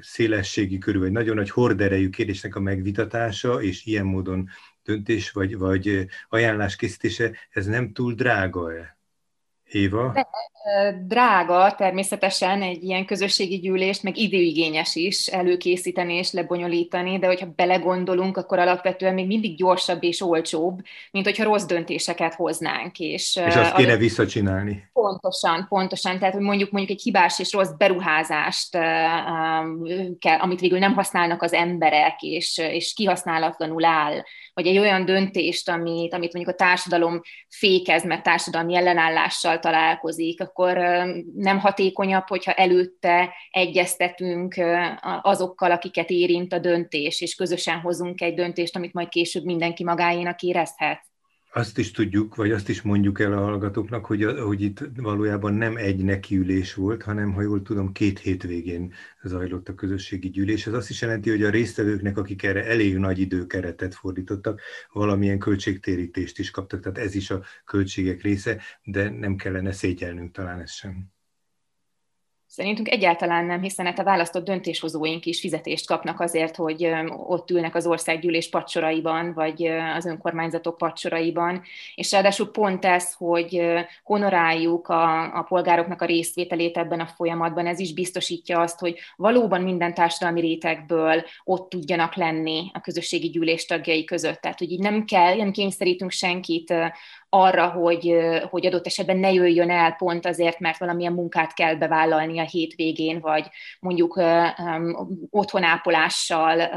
[0.00, 4.48] szélességi körül, vagy nagyon nagy horderejű kérdésnek a megvitatása, és ilyen módon
[4.84, 8.96] döntés vagy, vagy ajánlás készítése, ez nem túl drága-e?
[9.64, 10.28] Éva?
[11.06, 18.36] Drága természetesen egy ilyen közösségi gyűlést, meg időigényes is előkészíteni és lebonyolítani, de hogyha belegondolunk,
[18.36, 22.98] akkor alapvetően még mindig gyorsabb és olcsóbb, mint hogyha rossz döntéseket hoznánk.
[22.98, 24.90] És, és azt kéne visszacsinálni.
[24.92, 26.18] Pontosan, pontosan.
[26.18, 28.70] Tehát, hogy mondjuk mondjuk egy hibás és rossz beruházást
[30.18, 34.22] kell, amit végül nem használnak az emberek, és, és kihasználatlanul áll,
[34.54, 40.76] vagy egy olyan döntést, amit, amit mondjuk a társadalom fékez, mert társadalmi ellenállással találkozik, akkor
[41.34, 44.54] nem hatékonyabb, hogyha előtte egyeztetünk
[45.22, 50.42] azokkal, akiket érint a döntés, és közösen hozunk egy döntést, amit majd később mindenki magáénak
[50.42, 51.11] érezhet
[51.54, 55.76] azt is tudjuk, vagy azt is mondjuk el a hallgatóknak, hogy, hogy itt valójában nem
[55.76, 60.66] egy nekiülés volt, hanem, ha jól tudom, két hétvégén zajlott a közösségi gyűlés.
[60.66, 64.60] Ez azt is jelenti, hogy a résztvevőknek, akik erre elég nagy időkeretet fordítottak,
[64.92, 70.60] valamilyen költségtérítést is kaptak, tehát ez is a költségek része, de nem kellene szégyelnünk talán
[70.60, 71.12] ezt sem.
[72.54, 77.74] Szerintünk egyáltalán nem, hiszen hát a választott döntéshozóink is fizetést kapnak azért, hogy ott ülnek
[77.74, 81.62] az országgyűlés padsoraiban, vagy az önkormányzatok padsoraiban,
[81.94, 83.62] és ráadásul pont ez, hogy
[84.04, 89.60] honoráljuk a, a polgároknak a részvételét ebben a folyamatban, ez is biztosítja azt, hogy valóban
[89.60, 94.40] minden társadalmi rétegből ott tudjanak lenni a közösségi gyűlés tagjai között.
[94.40, 96.74] Tehát, hogy így nem kell, nem kényszerítünk senkit
[97.34, 98.16] arra, hogy,
[98.50, 103.20] hogy adott esetben ne jöjjön el pont azért, mert valamilyen munkát kell bevállalni a hétvégén,
[103.20, 103.48] vagy
[103.80, 104.22] mondjuk
[105.30, 106.68] otthonápolással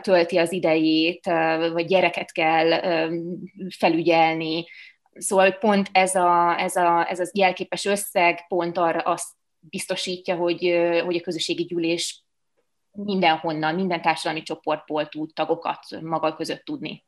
[0.00, 1.26] tölti az idejét,
[1.72, 2.80] vagy gyereket kell
[3.78, 4.66] felügyelni.
[5.12, 9.28] Szóval pont ez a, ez a, ez a jelképes összeg pont arra azt
[9.60, 10.60] biztosítja, hogy,
[11.04, 12.24] hogy a közösségi gyűlés
[12.92, 17.06] mindenhonnan, minden társadalmi csoportból tud tagokat maga között tudni.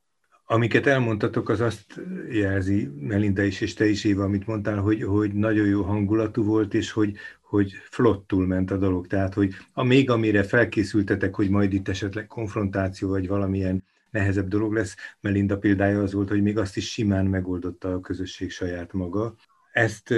[0.52, 5.32] Amiket elmondtatok, az azt jelzi, Melinda is és te is, Éva, amit mondtál, hogy, hogy
[5.32, 9.06] nagyon jó hangulatú volt, és hogy, hogy flottul ment a dolog.
[9.06, 14.72] Tehát, hogy a még amire felkészültetek, hogy majd itt esetleg konfrontáció, vagy valamilyen nehezebb dolog
[14.72, 19.34] lesz, Melinda példája az volt, hogy még azt is simán megoldotta a közösség saját maga.
[19.72, 20.14] Ezt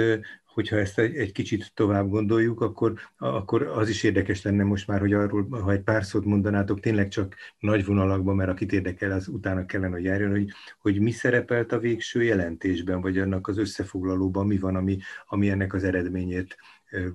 [0.53, 4.99] hogyha ezt egy, egy kicsit tovább gondoljuk, akkor, akkor az is érdekes lenne most már,
[4.99, 9.27] hogy arról, ha egy pár szót mondanátok, tényleg csak nagy vonalakban, mert akit érdekel, az
[9.27, 14.47] utána kellene, hogy járjon, hogy, hogy mi szerepelt a végső jelentésben, vagy annak az összefoglalóban,
[14.47, 16.57] mi van, ami, ami ennek az eredményét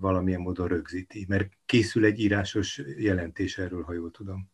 [0.00, 1.24] valamilyen módon rögzíti.
[1.28, 4.50] Mert készül egy írásos jelentés erről, ha jól tudom.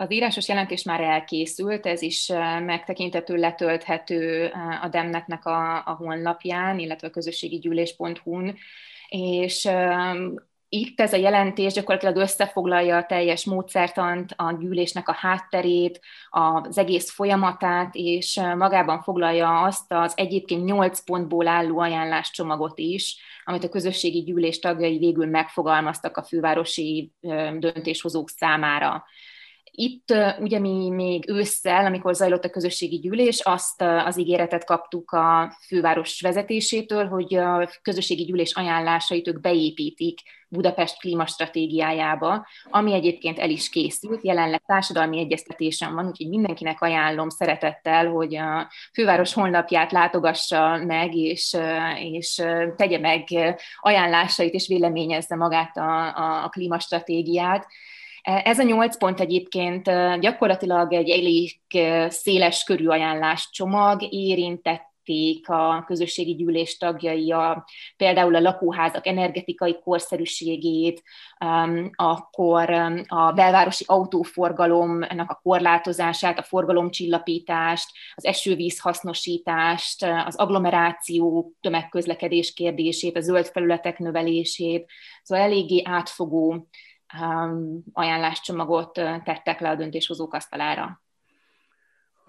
[0.00, 2.32] Az írásos jelentés már elkészült, ez is
[2.64, 8.56] megtekintető, letölthető a Demnetnek a, a honlapján, illetve a közösségi gyűlés.hu-n,
[9.08, 9.68] és
[10.68, 17.10] itt ez a jelentés gyakorlatilag összefoglalja a teljes módszertant, a gyűlésnek a hátterét, az egész
[17.10, 24.22] folyamatát, és magában foglalja azt az egyébként nyolc pontból álló ajánláscsomagot is, amit a közösségi
[24.22, 27.12] gyűlés tagjai végül megfogalmaztak a fővárosi
[27.58, 29.04] döntéshozók számára.
[29.80, 35.56] Itt ugye mi még ősszel, amikor zajlott a közösségi gyűlés, azt az ígéretet kaptuk a
[35.66, 43.68] főváros vezetésétől, hogy a közösségi gyűlés ajánlásait ők beépítik Budapest klímastratégiájába, ami egyébként el is
[43.68, 51.14] készült, jelenleg társadalmi egyeztetésen van, úgyhogy mindenkinek ajánlom szeretettel, hogy a főváros honlapját látogassa meg,
[51.14, 51.56] és,
[51.98, 52.42] és
[52.76, 53.24] tegye meg
[53.80, 57.66] ajánlásait, és véleményezze magát a, a, klímastratégiát
[58.22, 59.84] ez a nyolc pont egyébként
[60.20, 61.60] gyakorlatilag egy elég
[62.08, 64.88] széles körű ajánláscsomag, érintett
[65.42, 71.02] a közösségi gyűlés tagjai a, például a lakóházak energetikai korszerűségét,
[71.94, 72.70] akkor
[73.06, 83.20] a belvárosi autóforgalomnak a korlátozását, a forgalomcsillapítást, az esővíz hasznosítást, az agglomeráció tömegközlekedés kérdését, a
[83.20, 84.90] zöld felületek növelését,
[85.22, 86.68] szóval eléggé átfogó
[87.92, 88.92] ajánláscsomagot
[89.24, 91.02] tettek le a döntéshozók asztalára.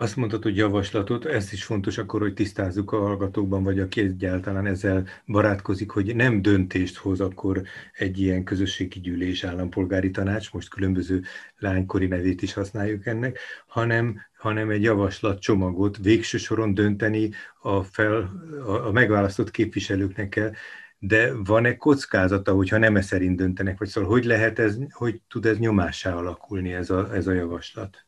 [0.01, 4.65] Azt mondtad, hogy javaslatot, ez is fontos akkor, hogy tisztázzuk a hallgatókban, vagy aki egyáltalán
[4.65, 7.61] ezzel barátkozik, hogy nem döntést hoz akkor
[7.93, 11.23] egy ilyen közösségi gyűlés állampolgári tanács, most különböző
[11.57, 17.29] lánykori nevét is használjuk ennek, hanem, hanem egy javaslat csomagot végső soron dönteni
[17.61, 18.31] a, fel,
[18.65, 20.51] a, a megválasztott képviselőknek kell
[20.99, 25.45] de van-e kockázata, hogyha nem e szerint döntenek, vagy szóval hogy lehet ez, hogy tud
[25.45, 28.05] ez nyomássá alakulni ez a, ez a javaslat?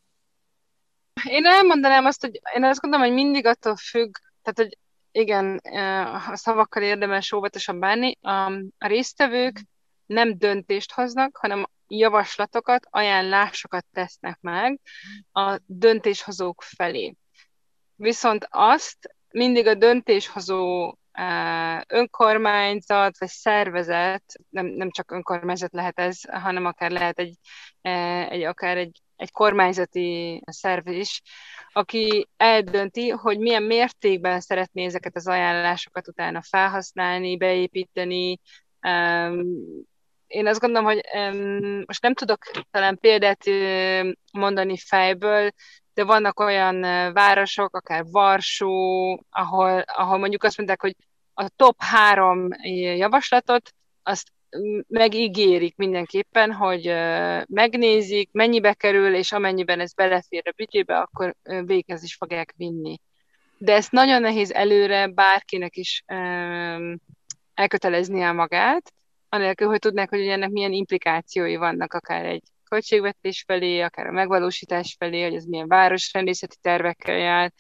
[1.23, 4.77] Én elmondanám azt, hogy én azt gondolom, hogy mindig attól függ, tehát hogy
[5.11, 5.57] igen,
[6.29, 8.17] a szavakkal érdemes óvatosan bánni.
[8.21, 9.61] A, résztvevők
[10.05, 14.79] nem döntést hoznak, hanem javaslatokat, ajánlásokat tesznek meg
[15.31, 17.15] a döntéshozók felé.
[17.95, 20.95] Viszont azt mindig a döntéshozó
[21.87, 27.35] önkormányzat vagy szervezet, nem, nem csak önkormányzat lehet ez, hanem akár lehet egy,
[28.29, 31.21] egy akár egy, egy kormányzati szerv is,
[31.73, 38.39] aki eldönti, hogy milyen mértékben szeretné ezeket az ajánlásokat utána felhasználni, beépíteni.
[40.27, 41.01] Én azt gondolom, hogy
[41.85, 43.43] most nem tudok talán példát
[44.31, 45.49] mondani fejből,
[45.93, 46.81] de vannak olyan
[47.13, 48.73] városok, akár Varsó,
[49.29, 50.95] ahol, ahol mondjuk azt mondták, hogy
[51.33, 52.47] a top három
[52.97, 53.73] javaslatot,
[54.03, 54.31] azt
[54.87, 56.85] megígérik mindenképpen, hogy
[57.47, 62.99] megnézik, mennyibe kerül, és amennyiben ez belefér a bütyébe, akkor véghez is fogják vinni.
[63.57, 66.03] De ezt nagyon nehéz előre bárkinek is
[67.53, 68.93] elköteleznie magát,
[69.29, 74.95] anélkül, hogy tudnák, hogy ennek milyen implikációi vannak, akár egy költségvetés felé, akár a megvalósítás
[74.99, 77.51] felé, hogy ez milyen városrendészeti tervekkel jár.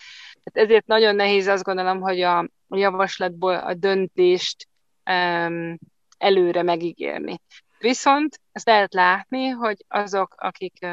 [0.43, 4.67] Tehát ezért nagyon nehéz azt gondolom, hogy a javaslatból a döntést
[5.11, 5.77] um,
[6.17, 7.41] előre megígérni.
[7.79, 10.85] Viszont ezt lehet látni, hogy azok, akik,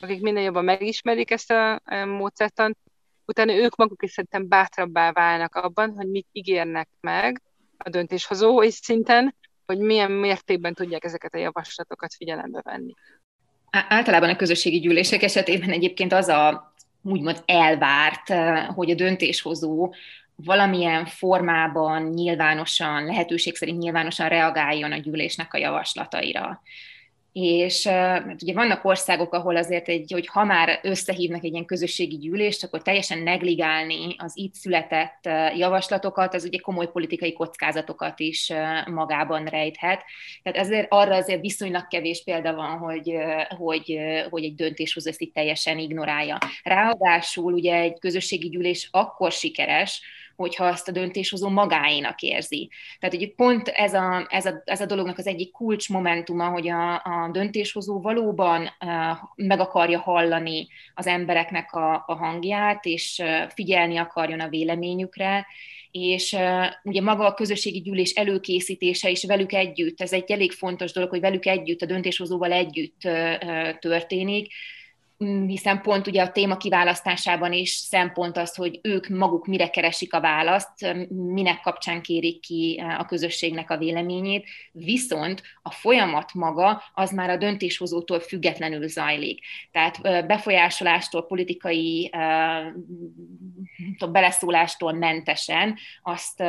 [0.00, 2.76] akik minden jobban megismerik ezt a módszertant,
[3.24, 7.42] utána ők maguk is szerintem bátrabbá válnak abban, hogy mit ígérnek meg
[7.76, 9.34] a döntéshozói szinten,
[9.66, 12.92] hogy milyen mértékben tudják ezeket a javaslatokat figyelembe venni.
[13.88, 18.32] Általában a közösségi gyűlések esetében egyébként az a úgymond elvárt,
[18.74, 19.94] hogy a döntéshozó
[20.36, 26.62] valamilyen formában nyilvánosan, lehetőség szerint nyilvánosan reagáljon a gyűlésnek a javaslataira
[27.34, 32.16] és mert ugye vannak országok, ahol azért egy, hogy ha már összehívnak egy ilyen közösségi
[32.16, 38.52] gyűlést, akkor teljesen negligálni az itt született javaslatokat, az ugye komoly politikai kockázatokat is
[38.86, 40.04] magában rejthet.
[40.42, 43.14] Tehát ezért arra azért viszonylag kevés példa van, hogy,
[43.56, 43.98] hogy,
[44.30, 46.38] hogy egy döntéshozó ezt itt teljesen ignorálja.
[46.62, 50.02] Ráadásul ugye egy közösségi gyűlés akkor sikeres,
[50.36, 52.70] hogyha azt a döntéshozó magáénak érzi.
[52.98, 56.68] Tehát ugye pont ez a, ez a, ez a dolognak az egyik kulcs momentuma, hogy
[56.68, 58.70] a, a döntéshozó valóban
[59.36, 63.22] meg akarja hallani az embereknek a, a hangját, és
[63.54, 65.46] figyelni akarjon a véleményükre,
[65.90, 70.92] és uh, ugye maga a közösségi gyűlés előkészítése is velük együtt, ez egy elég fontos
[70.92, 74.52] dolog, hogy velük együtt, a döntéshozóval együtt uh, történik,
[75.46, 80.20] hiszen pont ugye a téma kiválasztásában is szempont az, hogy ők maguk mire keresik a
[80.20, 87.10] választ, minek kapcsán kérik ki eh, a közösségnek a véleményét, viszont a folyamat maga az
[87.10, 89.40] már a döntéshozótól függetlenül zajlik.
[89.70, 92.10] Tehát befolyásolástól, politikai
[94.10, 96.40] beleszólástól mentesen azt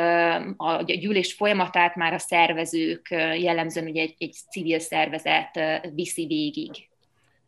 [0.57, 3.07] a gyűlés folyamatát már a szervezők,
[3.39, 5.59] jellemzően ugye egy, egy civil szervezet
[5.93, 6.71] viszi végig.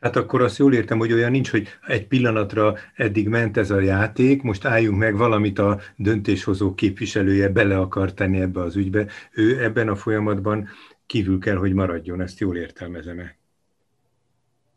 [0.02, 3.80] Hát akkor azt jól értem, hogy olyan nincs, hogy egy pillanatra eddig ment ez a
[3.80, 9.06] játék, most álljunk meg, valamit a döntéshozó képviselője bele akar tenni ebbe az ügybe.
[9.32, 10.70] Ő ebben a folyamatban
[11.06, 13.38] kívül kell, hogy maradjon, ezt jól értelmezem-e?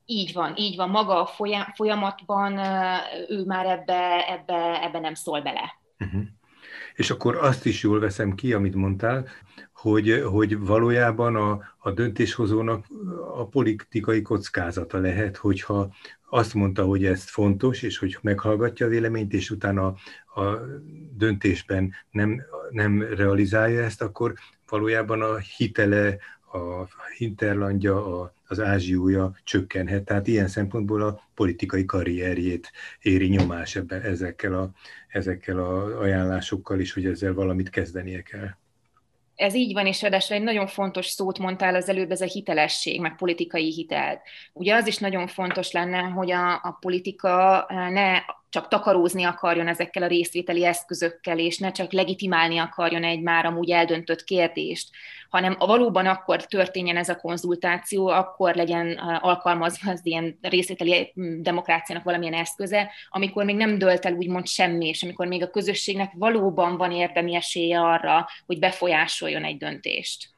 [0.07, 0.91] Így van, így van.
[0.91, 1.31] Maga a
[1.75, 2.59] folyamatban
[3.29, 5.79] ő már ebbe, ebbe, ebbe nem szól bele.
[5.99, 6.23] Uh-huh.
[6.95, 9.29] És akkor azt is jól veszem ki, amit mondtál,
[9.73, 12.87] hogy, hogy valójában a, a döntéshozónak
[13.35, 15.95] a politikai kockázata lehet, hogyha
[16.29, 20.61] azt mondta, hogy ez fontos, és hogy meghallgatja a véleményt, és utána a, a
[21.17, 24.35] döntésben nem, nem realizálja ezt, akkor
[24.69, 26.17] valójában a hitele,
[26.53, 30.05] a hinterlandja, a, az ázsiója csökkenhet.
[30.05, 34.71] Tehát ilyen szempontból a politikai karrierjét éri nyomás ebben, ezekkel, a,
[35.09, 38.49] ezekkel a ajánlásokkal is, hogy ezzel valamit kezdenie kell
[39.41, 43.01] ez így van, és ráadásul egy nagyon fontos szót mondtál az előbb, ez a hitelesség,
[43.01, 44.21] meg politikai hitel.
[44.53, 48.19] Ugye az is nagyon fontos lenne, hogy a, a politika ne
[48.51, 53.71] csak takarózni akarjon ezekkel a részvételi eszközökkel, és ne csak legitimálni akarjon egy már amúgy
[53.71, 54.89] eldöntött kérdést,
[55.29, 62.05] hanem a valóban akkor történjen ez a konzultáció, akkor legyen alkalmazva az ilyen részvételi demokráciának
[62.05, 66.77] valamilyen eszköze, amikor még nem dölt el úgymond semmi, és amikor még a közösségnek valóban
[66.77, 70.29] van érdemi esélye arra, hogy befolyásoljon egy döntést.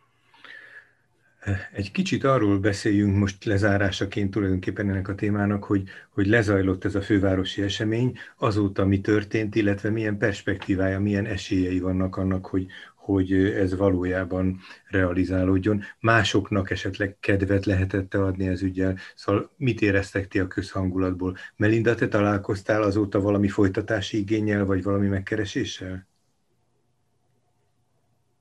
[1.72, 7.02] Egy kicsit arról beszéljünk most lezárásaként tulajdonképpen ennek a témának, hogy, hogy lezajlott ez a
[7.02, 13.76] fővárosi esemény, azóta mi történt, illetve milyen perspektívája, milyen esélyei vannak annak, hogy, hogy ez
[13.76, 15.82] valójában realizálódjon.
[16.00, 18.98] Másoknak esetleg kedvet lehetett adni ez ügyel?
[19.14, 21.36] Szóval mit éreztek ti a közhangulatból?
[21.56, 26.10] Melinda, te találkoztál azóta valami folytatási igényel, vagy valami megkereséssel?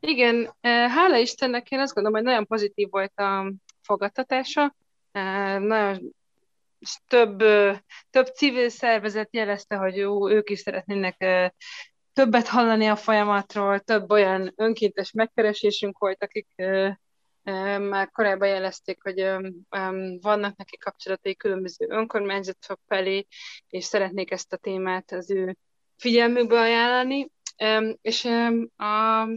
[0.03, 4.75] Igen, hála Istennek én azt gondolom, hogy nagyon pozitív volt a fogadtatása.
[5.57, 6.13] Nagyon
[7.07, 7.37] több,
[8.09, 11.17] több civil szervezet jelezte, hogy jó, ők is szeretnének
[12.13, 16.47] többet hallani a folyamatról, több olyan önkéntes megkeresésünk volt, akik
[17.79, 19.19] már korábban jelezték, hogy
[20.21, 23.27] vannak neki kapcsolatai különböző önkormányzatok felé,
[23.69, 25.57] és szeretnék ezt a témát az ő
[25.97, 27.29] figyelmükbe ajánlani.
[28.01, 28.25] És
[28.75, 29.27] a,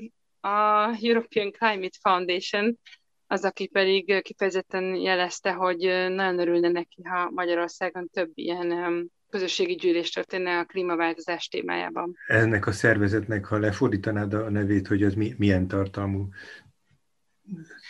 [0.44, 2.78] a European Climate Foundation
[3.26, 5.78] az, aki pedig kifejezetten jelezte, hogy
[6.08, 12.16] nagyon örülne neki, ha Magyarországon több ilyen közösségi gyűlés történne a klímaváltozás témájában.
[12.26, 16.28] Ennek a szervezetnek, ha lefordítanád a nevét, hogy az mi, milyen tartalmú?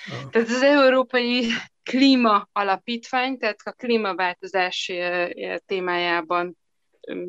[0.07, 0.29] A...
[0.31, 1.47] Tehát az Európai
[1.83, 4.93] Klíma Alapítvány, tehát a klímaváltozás
[5.67, 6.57] témájában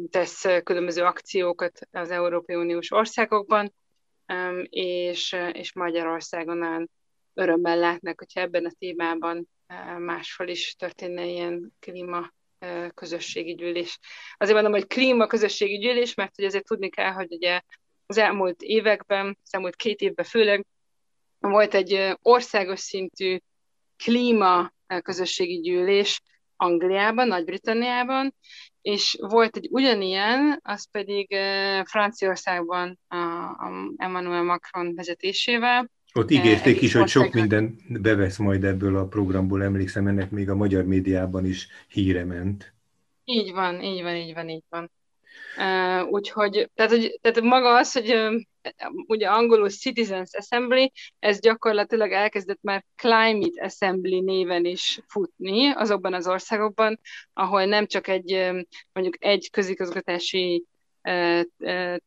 [0.10, 3.74] tesz különböző akciókat az Európai Uniós országokban,
[4.70, 6.90] és, és Magyarországon
[7.34, 9.50] örömmel látnak, hogyha ebben a témában
[9.98, 12.34] máshol is történne ilyen klíma
[12.94, 14.00] közösségi gyűlés.
[14.38, 17.62] Azért mondom, hogy klíma közösségi gyűlés, mert hogy azért tudni kell, hogy ugye
[18.06, 20.66] az elmúlt években, az elmúlt két évben főleg
[21.40, 23.38] volt egy országos szintű
[24.04, 26.22] klíma közösségi gyűlés
[26.56, 28.36] Angliában, Nagy-Britanniában,
[28.86, 31.36] és volt egy ugyanilyen, az pedig
[31.84, 33.18] Franciaországban a,
[33.98, 35.90] Emmanuel Macron vezetésével.
[36.14, 40.56] Ott ígérték is, hogy sok minden bevesz majd ebből a programból, emlékszem, ennek még a
[40.56, 42.74] magyar médiában is híre ment.
[43.24, 44.92] Így van, így van, így van, így van.
[46.10, 48.14] Úgyhogy, tehát, hogy, tehát maga az, hogy
[49.08, 56.28] ugye angolul Citizens Assembly, ez gyakorlatilag elkezdett már Climate Assembly néven is futni azokban az
[56.28, 57.00] országokban,
[57.34, 58.52] ahol nem csak egy
[58.94, 60.66] mondjuk egy közigazgatási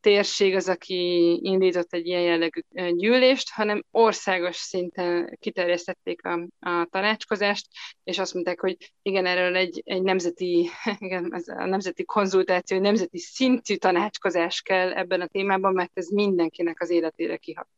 [0.01, 2.61] térség az, aki indított egy ilyen jellegű
[2.97, 7.67] gyűlést, hanem országos szinten kiterjesztették a, a tanácskozást,
[8.05, 10.69] és azt mondták, hogy igen, erről egy, egy nemzeti,
[10.99, 16.09] igen, ez a nemzeti konzultáció, egy nemzeti szintű tanácskozás kell ebben a témában, mert ez
[16.09, 17.69] mindenkinek az életére kihat.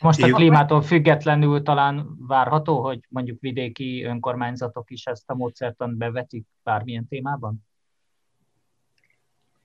[0.00, 6.46] Most a klímától függetlenül talán várható, hogy mondjuk vidéki önkormányzatok is ezt a módszertant bevetik
[6.62, 7.66] bármilyen témában?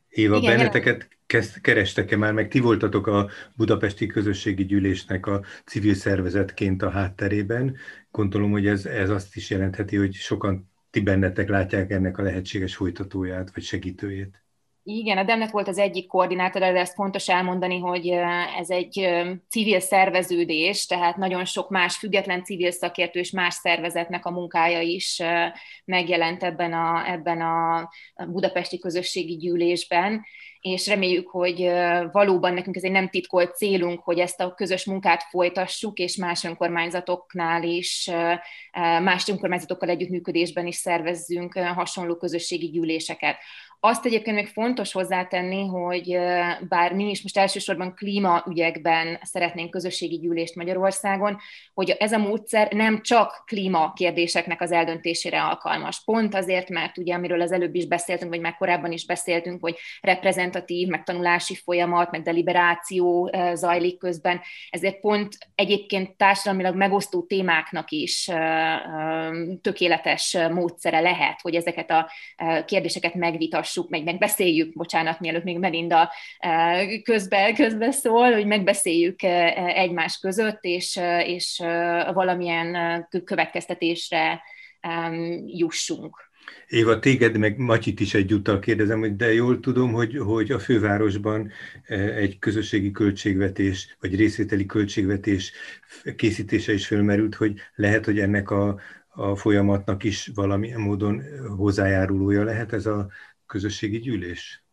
[0.10, 5.93] Éva, Igen, benneteket kezd, kerestek-e már, meg ti voltatok a Budapesti Közösségi Gyűlésnek a civil
[5.93, 7.76] szervezetként a hátterében.
[8.12, 12.76] Gondolom, hogy ez, ez azt is jelentheti, hogy sokan ti bennetek látják ennek a lehetséges
[12.76, 14.43] folytatóját, vagy segítőjét.
[14.92, 18.08] Igen, a Demnet volt az egyik koordinátor, de ezt fontos elmondani, hogy
[18.60, 19.10] ez egy
[19.50, 25.22] civil szerveződés, tehát nagyon sok más független civil szakértő és más szervezetnek a munkája is
[25.86, 27.90] megjelent ebben a, ebben a
[28.28, 30.26] budapesti közösségi gyűlésben,
[30.62, 31.70] és reméljük, hogy
[32.12, 36.44] valóban nekünk ez egy nem titkolt célunk, hogy ezt a közös munkát folytassuk, és más
[36.44, 38.10] önkormányzatoknál is,
[39.02, 43.38] más önkormányzatokkal együttműködésben is szervezzünk hasonló közösségi gyűléseket.
[43.82, 46.18] Azt egyébként még fontos hozzátenni, hogy
[46.70, 51.38] bár mi is most elsősorban klímaügyekben szeretnénk közösségi gyűlést Magyarországon,
[51.74, 56.04] hogy ez a módszer nem csak klíma kérdéseknek az eldöntésére alkalmas.
[56.04, 59.78] Pont azért, mert ugye, amiről az előbb is beszéltünk, vagy már korábban is beszéltünk, hogy
[60.02, 68.30] reprezentatív, meg tanulási folyamat, meg deliberáció zajlik közben, ezért pont egyébként társadalmilag megosztó témáknak is
[69.62, 72.12] tökéletes módszere lehet, hogy ezeket a
[72.66, 76.10] kérdéseket megvitassuk megvitassuk, meg megbeszéljük, bocsánat, mielőtt még Melinda
[76.40, 81.58] eh, közbe, közbe szól, hogy megbeszéljük eh, egymás között, és, eh, és
[82.14, 84.42] valamilyen következtetésre
[85.46, 86.28] jussunk.
[86.68, 91.52] Éva, téged meg Matyit is egyúttal kérdezem, hogy de jól tudom, hogy, hogy a fővárosban
[92.16, 95.52] egy közösségi költségvetés, vagy részvételi költségvetés
[96.16, 98.80] készítése is fölmerült, hogy lehet, hogy ennek a,
[99.20, 101.24] a folyamatnak is valamilyen módon
[101.58, 103.10] hozzájárulója lehet ez a
[103.50, 104.64] közösségi gyűlés?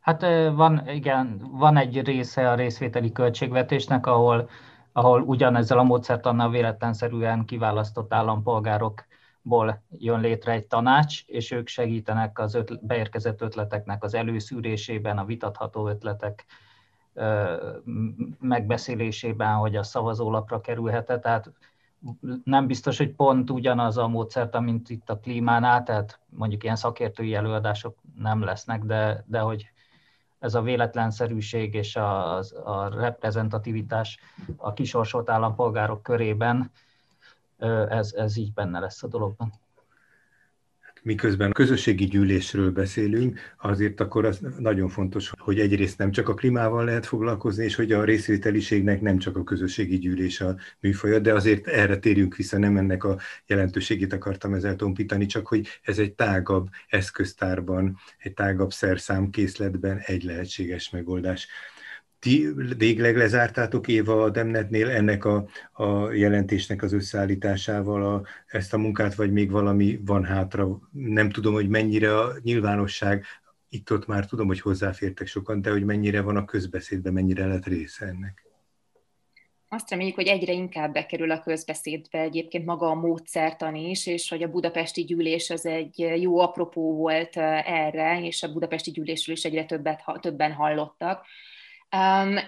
[0.00, 0.22] Hát
[0.54, 4.48] van, igen, van egy része a részvételi költségvetésnek, ahol,
[4.92, 12.54] ahol ugyanezzel a módszertannal véletlenszerűen kiválasztott állampolgárokból jön létre egy tanács, és ők segítenek az
[12.54, 16.44] ötl- beérkezett ötleteknek az előszűrésében, a vitatható ötletek
[18.40, 21.52] megbeszélésében, hogy a szavazólapra kerülhet Tehát
[22.44, 27.34] nem biztos, hogy pont ugyanaz a módszert, mint itt a klímánál, tehát mondjuk ilyen szakértői
[27.34, 29.70] előadások nem lesznek, de, de hogy
[30.38, 34.18] ez a véletlenszerűség és a, a reprezentativitás
[34.56, 36.70] a kisorsolt állampolgárok körében,
[37.88, 39.52] ez, ez így benne lesz a dologban
[41.02, 46.84] miközben közösségi gyűlésről beszélünk, azért akkor az nagyon fontos, hogy egyrészt nem csak a klímával
[46.84, 51.66] lehet foglalkozni, és hogy a részvételiségnek nem csak a közösségi gyűlés a műfaja, de azért
[51.66, 56.68] erre térjünk vissza, nem ennek a jelentőségét akartam ezzel tompítani, csak hogy ez egy tágabb
[56.88, 61.48] eszköztárban, egy tágabb szerszámkészletben egy lehetséges megoldás.
[62.22, 68.78] Ti végleg lezártátok Éva a Demnetnél ennek a, a jelentésnek az összeállításával a, ezt a
[68.78, 70.80] munkát, vagy még valami van hátra?
[70.92, 73.24] Nem tudom, hogy mennyire a nyilvánosság,
[73.68, 78.06] itt-ott már tudom, hogy hozzáfértek sokan, de hogy mennyire van a közbeszédben, mennyire lett része
[78.06, 78.42] ennek?
[79.68, 84.42] Azt reméljük, hogy egyre inkább bekerül a közbeszédbe egyébként maga a módszertan is, és hogy
[84.42, 89.44] a budapesti gyűlés az egy jó apropó volt eh, erre, és a budapesti gyűlésről is
[89.44, 91.26] egyre többet, többen hallottak.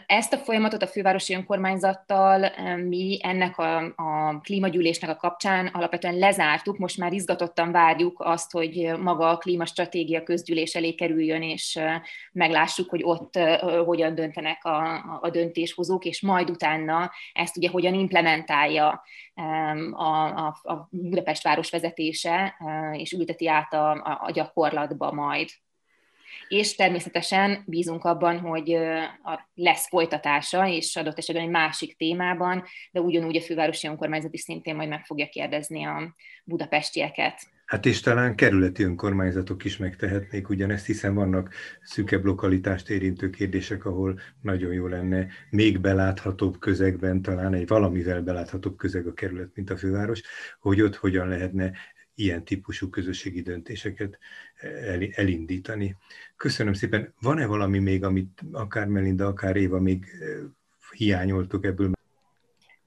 [0.06, 6.78] Ezt a folyamatot a fővárosi önkormányzattal mi ennek a, a klímagyűlésnek a kapcsán alapvetően lezártuk,
[6.78, 11.78] most már izgatottan várjuk azt, hogy maga a klímastratégia közgyűlés elé kerüljön, és
[12.32, 13.38] meglássuk, hogy ott
[13.84, 19.02] hogyan döntenek a, a döntéshozók, és majd utána ezt ugye hogyan implementálja
[19.92, 22.56] a, a, a Budapest város vezetése,
[22.92, 23.90] és ülteti át a,
[24.24, 25.48] a gyakorlatba majd.
[26.48, 28.78] És természetesen bízunk abban, hogy
[29.54, 34.74] lesz folytatása, és adott esetben egy másik témában, de ugyanúgy a fővárosi önkormányzat is szintén
[34.74, 36.14] majd meg fogja kérdezni a
[36.44, 37.52] budapestieket.
[37.64, 44.20] Hát és talán kerületi önkormányzatok is megtehetnék ugyanezt, hiszen vannak szűkebb lokalitást érintő kérdések, ahol
[44.40, 49.76] nagyon jó lenne még beláthatóbb közegben, talán egy valamivel beláthatóbb közeg a kerület, mint a
[49.76, 50.22] főváros,
[50.60, 51.72] hogy ott hogyan lehetne
[52.14, 54.18] ilyen típusú közösségi döntéseket
[55.14, 55.96] elindítani.
[56.36, 57.12] Köszönöm szépen.
[57.20, 60.28] Van-e valami még, amit akár Melinda, akár Éva még eh,
[60.96, 61.92] hiányoltuk ebből?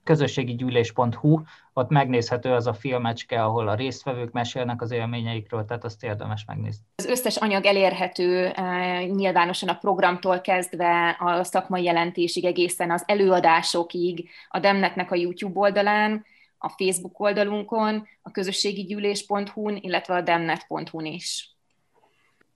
[0.08, 1.42] közösségi gyűlés.hu,
[1.74, 6.84] ott megnézhető az a filmecske, ahol a résztvevők mesélnek az élményeikről, tehát azt érdemes megnézni.
[6.96, 14.30] Az összes anyag elérhető eh, nyilvánosan a programtól kezdve a szakmai jelentésig egészen az előadásokig
[14.50, 16.26] a Demnetnek a YouTube oldalán,
[16.58, 21.52] a Facebook oldalunkon, a közösségi gyűlés.hu-n, illetve a demnet.hu-n is.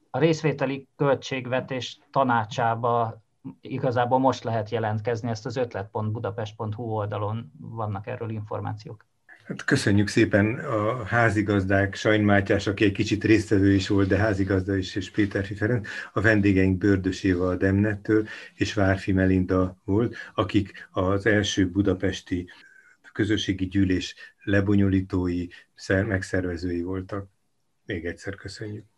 [0.10, 3.22] A részvételi költségvetés tanácsába
[3.62, 9.06] igazából most lehet jelentkezni, ezt az ötlet.budapest.hu oldalon vannak erről információk.
[9.52, 14.76] Hát köszönjük szépen a házigazdák, Sajn Mátyás, aki egy kicsit résztvevő is volt, de házigazda
[14.76, 20.90] is, és Péter Ferenc, a vendégeink Bördös Éva a Demnettől, és Várfi Melinda volt, akik
[20.92, 22.50] az első budapesti
[23.12, 25.48] közösségi gyűlés lebonyolítói,
[26.06, 27.30] megszervezői voltak.
[27.86, 28.91] Még egyszer köszönjük.